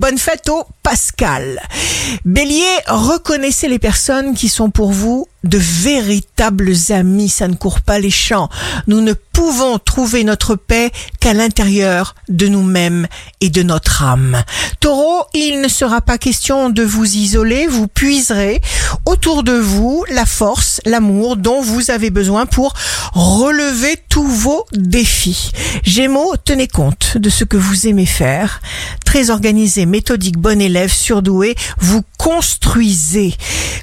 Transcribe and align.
Bonne 0.00 0.18
fête 0.18 0.48
au 0.48 0.64
Pascal. 0.82 1.62
Bélier, 2.24 2.64
reconnaissez 2.88 3.68
les 3.68 3.78
personnes 3.78 4.34
qui 4.34 4.48
sont 4.48 4.70
pour 4.70 4.90
vous 4.90 5.28
de 5.44 5.58
véritables 5.58 6.72
amis. 6.90 7.28
Ça 7.28 7.48
ne 7.48 7.54
court 7.54 7.80
pas 7.80 7.98
les 7.98 8.10
champs. 8.10 8.48
Nous 8.86 9.00
ne 9.00 9.12
pouvons 9.12 9.78
trouver 9.78 10.24
notre 10.24 10.54
paix 10.54 10.90
qu'à 11.20 11.34
l'intérieur 11.34 12.14
de 12.28 12.48
nous-mêmes 12.48 13.06
et 13.40 13.50
de 13.50 13.62
notre 13.62 14.02
âme. 14.02 14.42
Taureau, 14.80 15.24
il 15.34 15.60
ne 15.60 15.68
sera 15.68 16.00
pas 16.00 16.18
question 16.18 16.70
de 16.70 16.82
vous 16.82 17.16
isoler. 17.16 17.66
Vous 17.66 17.88
puiserez 17.88 18.60
autour 19.06 19.42
de 19.42 19.52
vous 19.52 20.04
la 20.08 20.26
force, 20.26 20.80
l'amour 20.84 21.36
dont 21.36 21.60
vous 21.60 21.90
avez 21.90 22.10
besoin 22.10 22.46
pour 22.46 22.74
relever 23.12 23.96
tous 24.08 24.26
vos 24.26 24.64
défis. 24.72 25.50
Gémeaux, 25.82 26.34
tenez 26.44 26.68
compte 26.68 27.18
de 27.18 27.28
ce 27.28 27.44
que 27.44 27.56
vous 27.56 27.86
aimez 27.86 28.06
faire 28.06 28.60
très 29.14 29.30
organisé, 29.30 29.86
méthodique, 29.86 30.38
bon 30.38 30.60
élève, 30.60 30.92
surdoué, 30.92 31.54
vous 31.78 32.02
construisez. 32.18 33.32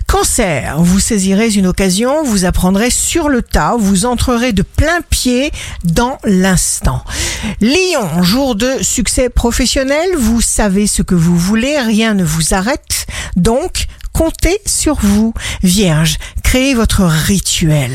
Cancer, 0.05 0.75
vous 0.79 0.99
saisirez 0.99 1.49
une 1.55 1.67
occasion, 1.67 2.23
vous 2.23 2.45
apprendrez 2.45 2.89
sur 2.89 3.29
le 3.29 3.41
tas, 3.41 3.75
vous 3.77 4.05
entrerez 4.05 4.53
de 4.53 4.61
plein 4.61 5.01
pied 5.09 5.51
dans 5.83 6.17
l'instant. 6.23 7.03
Lion, 7.59 8.23
jour 8.23 8.55
de 8.55 8.71
succès 8.81 9.29
professionnel, 9.29 10.09
vous 10.17 10.41
savez 10.41 10.87
ce 10.87 11.01
que 11.01 11.15
vous 11.15 11.37
voulez, 11.37 11.79
rien 11.79 12.13
ne 12.13 12.23
vous 12.23 12.53
arrête, 12.53 13.05
donc 13.35 13.87
comptez 14.13 14.59
sur 14.65 14.97
vous. 15.01 15.33
Vierge, 15.63 16.17
créez 16.51 16.73
votre 16.73 17.03
rituel 17.03 17.93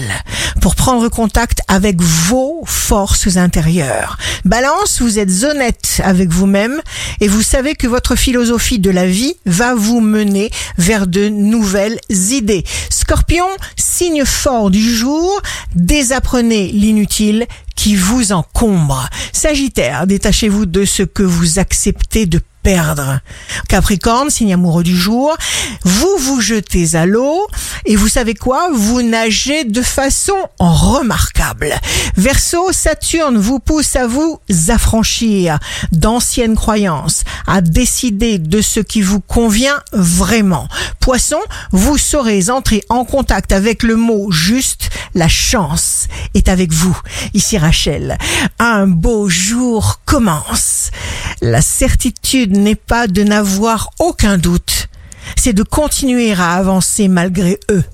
pour 0.62 0.77
prendre 0.77 1.10
contact 1.10 1.60
avec 1.69 2.01
vos 2.01 2.62
forces 2.64 3.37
intérieures. 3.37 4.16
Balance, 4.47 5.02
vous 5.02 5.19
êtes 5.19 5.45
honnête 5.45 6.01
avec 6.02 6.30
vous-même 6.30 6.80
et 7.20 7.28
vous 7.28 7.42
savez 7.42 7.74
que 7.74 7.87
votre 7.87 8.16
philosophie 8.16 8.78
de 8.78 8.88
la 8.88 9.06
vie 9.06 9.34
va 9.45 9.74
vous 9.74 10.00
mener 10.00 10.50
vers 10.78 11.06
de 11.06 11.28
nouvelles 11.28 11.98
idées. 12.08 12.64
Scorpion, 12.89 13.45
signe 13.77 14.25
fort 14.25 14.70
du 14.70 14.95
jour, 14.95 15.39
désapprenez 15.75 16.69
l'inutile 16.69 17.47
qui 17.77 17.94
vous 17.94 18.32
encombre. 18.32 19.08
Sagittaire, 19.32 20.06
détachez-vous 20.06 20.66
de 20.66 20.84
ce 20.84 21.05
que 21.05 21.22
vous 21.22 21.58
acceptez 21.60 22.27
de 22.27 22.41
perdre. 22.66 23.20
Capricorne, 23.68 24.28
signe 24.28 24.52
amoureux 24.55 24.83
du 24.83 24.96
jour, 24.96 25.36
vous 25.84 26.16
vous 26.18 26.41
jetez 26.41 26.96
à 26.96 27.06
l'eau 27.06 27.46
et 27.84 27.94
vous 27.94 28.08
savez 28.08 28.34
quoi? 28.34 28.70
Vous 28.74 29.02
nagez 29.02 29.62
de 29.62 29.83
façon 29.83 30.34
remarquable. 30.58 31.77
Verseau, 32.16 32.72
Saturne 32.72 33.36
vous 33.36 33.60
pousse 33.60 33.94
à 33.94 34.08
vous 34.08 34.40
affranchir 34.66 35.61
d'anciennes 35.92 36.56
croyances, 36.56 37.22
à 37.46 37.61
décider 37.61 38.38
de 38.40 38.61
ce 38.61 38.80
qui 38.80 39.00
vous 39.00 39.20
convient 39.20 39.80
vraiment. 39.92 40.66
Poisson, 40.98 41.38
vous 41.70 41.98
saurez 41.98 42.50
entrer 42.50 42.83
en 42.88 43.05
contact 43.05 43.52
avec 43.52 43.84
le 43.84 43.94
mot 43.94 44.33
juste, 44.33 44.90
la 45.14 45.28
chance 45.28 45.95
est 46.34 46.48
avec 46.48 46.72
vous. 46.72 46.98
Ici 47.34 47.58
Rachel, 47.58 48.18
un 48.58 48.86
beau 48.86 49.28
jour 49.28 50.00
commence. 50.04 50.90
La 51.40 51.62
certitude 51.62 52.56
n'est 52.56 52.74
pas 52.74 53.06
de 53.06 53.22
n'avoir 53.22 53.90
aucun 53.98 54.38
doute, 54.38 54.88
c'est 55.36 55.52
de 55.52 55.62
continuer 55.62 56.32
à 56.32 56.52
avancer 56.52 57.08
malgré 57.08 57.58
eux. 57.70 57.84